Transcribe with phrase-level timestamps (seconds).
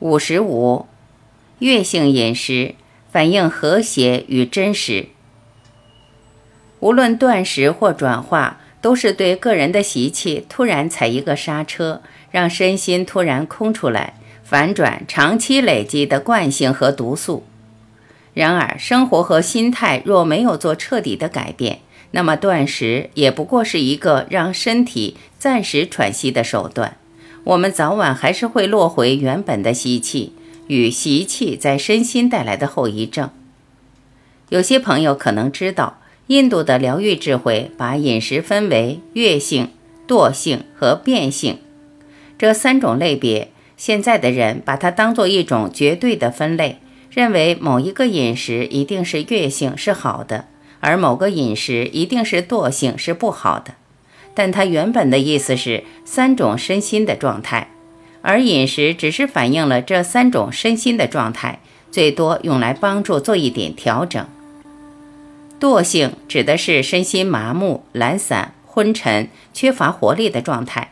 [0.00, 0.84] 五十五，
[1.60, 2.74] 月性饮食
[3.10, 5.06] 反映和谐与真实。
[6.80, 14.12] 无论断食或转化，都是对个人的习气突然踩一个刹车，让身心突然空出来，
[14.44, 17.44] 反转长期累积的惯性和毒素。
[18.34, 26.98] 然而，生活和心态若没有做彻底的改变，那么断食也不过是一个让身体暂时喘息的手段。
[27.46, 30.32] 我们早晚还是会落回原本的习气
[30.66, 33.30] 与习气在身心带来的后遗症。
[34.48, 39.70] 有些朋友可能知道，印度的疗愈智慧把饮食分为月性、
[40.08, 41.58] 惰性和变性
[42.36, 43.52] 这三种类别。
[43.76, 50.46] 现在的人把它当做一种绝对的分类，认为某一个饮食一定是月性是好的，
[50.80, 53.74] 而某个饮食一定是惰性是不好的。
[54.36, 57.70] 但它原本的意思是三种身心的状态，
[58.20, 61.58] 而饮食只是反映了这三种身心的状态，
[61.90, 64.24] 最多用来帮助做一点调整。
[65.58, 70.88] 惰性指的是身心麻木、懒散、昏沉、缺乏活力的状态；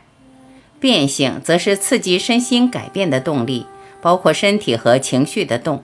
[0.79, 3.67] 变性则是刺激身心改变的动力，
[4.01, 5.83] 包括身体和情绪的动；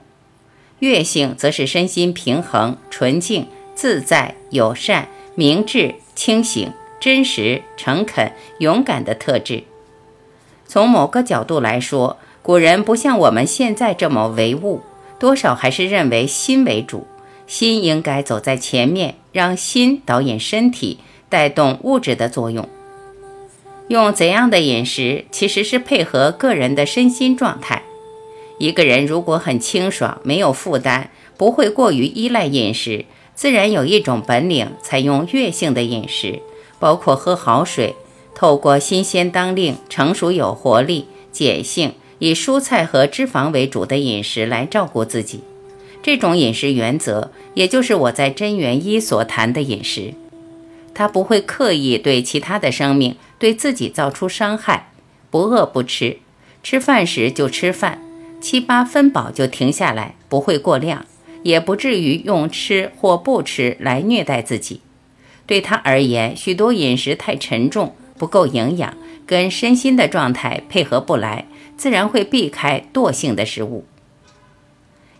[0.80, 3.46] 悦性则是身心平衡、纯净、
[3.76, 6.72] 自在、友善、明智、清醒。
[7.02, 9.64] 真实、诚恳、勇敢的特质。
[10.68, 14.82] 从某个角度来说，古人不像我们现在这么唯物，
[15.18, 17.08] 多少还是认为心为主，
[17.48, 22.68] 心应该走在前面，让心导引身体，带动物质的作用。
[23.88, 27.82] 用怎样的饮食，其实是配合个人的身心状态。
[28.58, 36.40] 一个人如果很清爽，没有负担，不会过于依赖饮食，自然有一种本领，采用月性的饮食。
[36.82, 37.94] 包括喝好水，
[38.34, 45.44] 透过新鲜当令、成熟有活力、碱性、以蔬菜和脂肪为主的饮食来照顾自己。
[46.02, 50.14] 这种饮食原则，也就是我在真元一所谈的饮食。
[50.92, 54.90] 它不会刻意对其他的生命、对自己造出伤害。
[55.30, 56.18] 不饿不吃，
[56.64, 58.02] 吃饭时就吃饭，
[58.40, 61.06] 七八分饱就停下来，不会过量，
[61.44, 64.80] 也不至于用吃或不吃来虐待自己。
[65.46, 68.94] 对他而言，许多饮食太沉重，不够营养，
[69.26, 73.84] 跟身心的状态配合不来，自然会避开惰性的食物。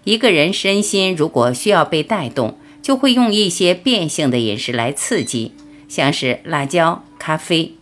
[0.05, 5.53] 一个人身心如果需要被带动，就会用一些变性的饮食来刺激，
[5.89, 7.75] 像是辣椒、咖啡。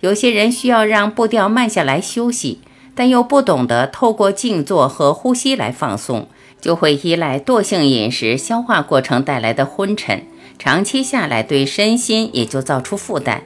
[0.00, 2.60] 有些人需要让步调慢下来休息，
[2.94, 6.28] 但又不懂得透过静坐和呼吸来放松，
[6.60, 10.24] 就会依赖惰性饮食消化过程带来的昏沉。
[10.58, 13.42] 长期下来，对身心也就造出负担。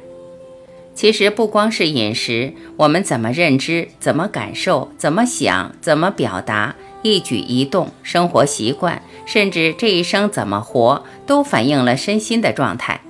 [0.94, 13.00] 其实不光是饮食，我们怎么认知、怎么感受、怎么想、怎么表达，一举一动、生活习惯，甚至这一生怎么活，都反映了身心的状态。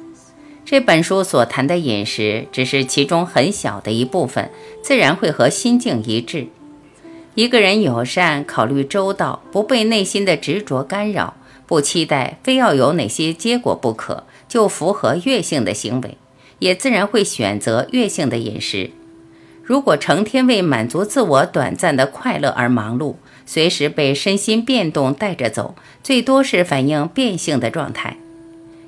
[0.64, 4.50] 这本书所谈的饮食，只是其中很小的一部分，
[4.82, 6.46] 自然会和心境一致。
[7.34, 11.34] 一个人友善、考虑周到，不被内心的执着干扰。
[11.66, 16.18] 不期待非要有哪些结果不可，就符合月性的行为，
[16.58, 18.90] 也自然会选择月性的饮食。
[19.62, 23.14] 如果成天为满足自我短暂的快乐而忙碌，
[23.46, 28.18] 随时被身心变动带着走，最多是反映变性的状态。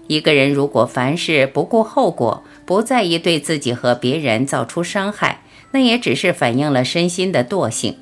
[0.07, 5.41] 一个人如果凡事不顾后果，不在意对自己和别人造出伤害，
[5.71, 7.97] 那也只是反映了身心的惰性。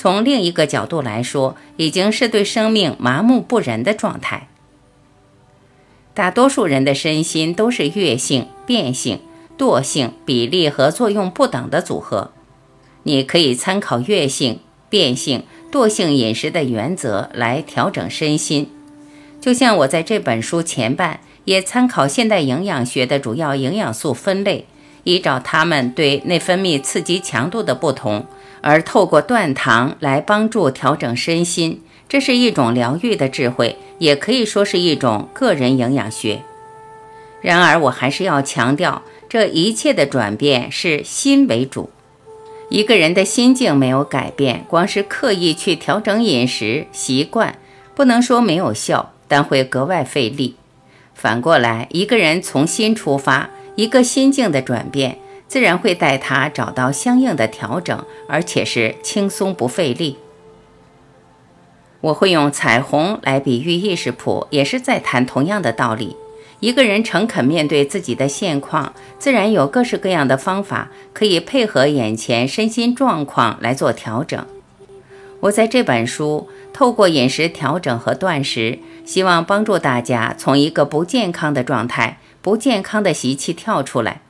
[0.00, 4.48] 从另一个角度来说，已经是对生命麻木不仁的状态。
[6.14, 9.20] 大多数人的身心都是月性、变性、
[9.58, 12.30] 惰性比例和作用不等的组合。
[13.02, 18.70] 你可以参考月性、变性、惰性饮食的原则来调整身心。
[19.38, 24.64] 就像我在这本书前半也参考现代营养学的主要营养素分类，
[25.04, 28.24] 依照它们对内分泌刺激强度的不同。
[28.62, 36.42] 而透过断糖来帮助调整身心，这是一种疗愈的智慧，也可以说是一种个人营养学。
[37.40, 41.90] 然而，我还是要强调，这一切的转变是心为主。
[42.68, 47.58] 一个人的心境没有改变，光是刻意去调整饮食习惯，
[47.94, 50.56] 不能说没有效，但会格外费力。
[51.14, 55.18] 反过来，一个人从心出发，一个心境的转变。
[55.50, 60.16] 自然会带他找到相应的调整，而且是轻松不费力。
[62.02, 66.14] 我会用彩虹来比喻意识谱，也是在谈同样的道理。
[66.60, 74.46] 一个人诚恳面对自己的现况，自然有各式各样的方法可以配合眼前身心状况来做调整。
[75.40, 84.20] 我在这本书透过饮食调整和断食，希望帮助大家从一个不健康的状态、不健康的习气跳出来。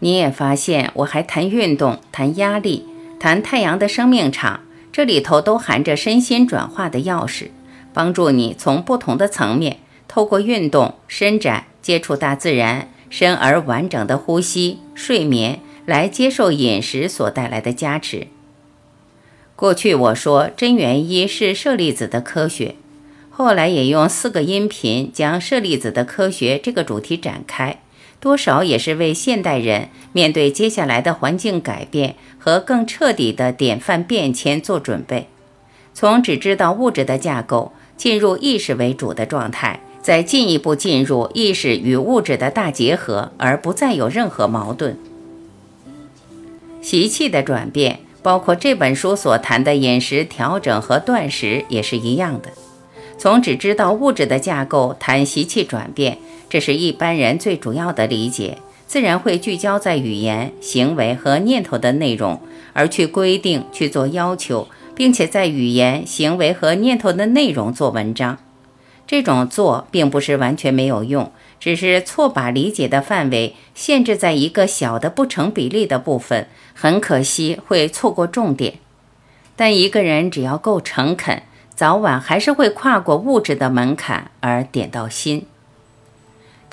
[0.00, 2.86] 你也发现，我还谈运动、谈压力、
[3.18, 4.60] 谈太阳的生命场，
[4.92, 7.48] 这里头都含着身心转化的钥匙，
[7.92, 18.26] 帮助你从不同的层面，透过运动、伸展、接触大自然、深而完整的呼吸、睡眠，来接受饮食所带来的加持。
[19.54, 22.74] 过去我说真元一是舍利子的科学，
[23.30, 27.80] 后来也用四个音频将舍利子的科学这个主题展开，
[28.20, 35.28] 多少也是为现代人面对接下来的环境改变和更彻底的典范变迁做准备。
[35.94, 44.98] 从只知道物质的架构进入意识为主的状态，再进一步进入意识与物质的大结合，而不再有任何矛盾。
[46.80, 48.00] 习气的转变。
[48.22, 52.50] 包括这本书所谈的饮食调整和断食也是一样的。
[53.16, 62.40] 从只知道物质的架构谈习气转变，这是一般人最主要的理解，自然会聚焦在语言、行为和念头的内容，
[62.72, 68.38] 而去规定、去做要求，并且在语言、行为和念头的内容做文章。
[69.06, 71.30] 这种做并不是完全没有用。
[71.58, 78.74] 只是错把理解的范围限制在一个小的不成比例的部分，很可惜会错过重点。
[79.56, 81.42] 但一个人只要够诚恳，
[81.74, 85.46] 早晚还是会跨过物质的门槛而点到心。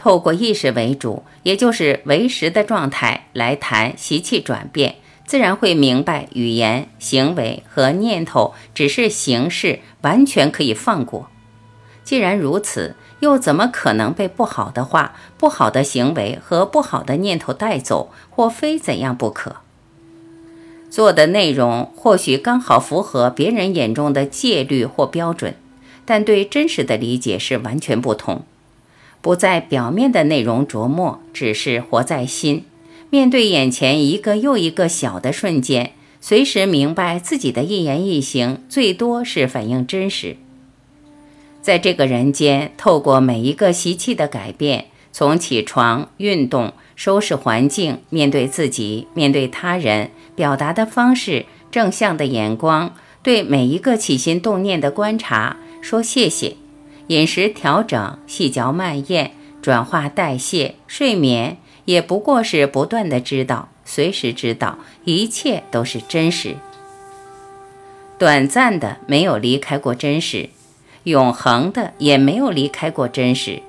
[0.03, 4.95] 透过意识为主，也就是为实的状态来谈习气转变，
[5.25, 11.29] 自然会明白语言、行为和念头只是形式，完全可以放过。
[12.03, 12.95] 既然如此。
[13.19, 19.55] 又怎么可能被不好的话、不好的行为和不好的念头带走，或非怎样不可？
[20.89, 25.55] 做的内容或许刚好符合别人眼中的戒律或标准，
[26.03, 28.43] 但对真实的理解是完全不同。
[29.23, 32.65] 不在表面的内容琢磨，只是活在心。
[33.09, 40.35] 面对眼前一个又一个小的瞬间，随时明白自己的一言一行，最多是反映真实。
[41.61, 56.57] 在这个人间，透过每一个习气的改变，从起床、运动、收拾环境、面对自己、面对他人、表达的方式、正向的眼光，对每一个起心动念的观察，说谢谢。
[57.07, 66.55] 饮食调整、细嚼慢咽、转化代谢、睡眠，也不过是不断的知道，随时知道，一切都是真实。
[68.17, 70.49] 短暂的，没有离开过真实。
[71.03, 73.61] 永恒的也没有离开过真实，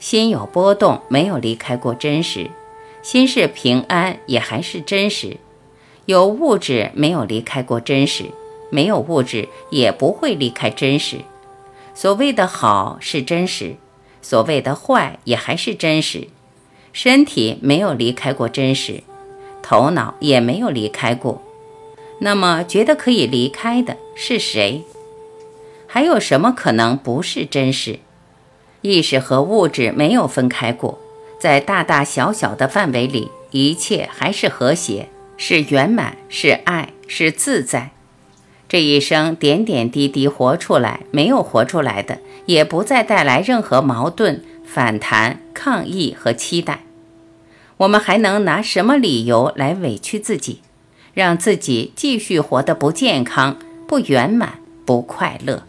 [0.00, 2.50] 心有波动，没有离开过真实；
[3.02, 5.36] 心是平安，也还是真实。
[6.06, 8.24] 有物质没有离开过真实，
[8.70, 11.18] 没有物质也不会离开真实。
[11.94, 13.76] 所谓的好是真实，
[14.20, 16.28] 所谓的坏也还是真实。
[16.92, 19.02] 身体没有离开过真实，
[19.62, 21.42] 头脑也没有离开过。
[22.18, 24.82] 那么，觉得可以离开的是谁？
[25.86, 27.98] 还有什么可能不是真实？
[28.80, 30.98] 意识和物质没有分开过，
[31.38, 37.90] 在大大小小的范围里，一切还是和谐，是圆满，是爱，是自在。
[38.72, 46.84] 这一生点点滴滴活出来，没有活出来的，也不再带来任何矛盾、反弹、抗议和期待。
[47.76, 50.62] 我们还能拿什么理由来委屈自己，
[51.12, 54.54] 让自己继续活得不健康、不圆满、
[54.86, 55.64] 不快乐？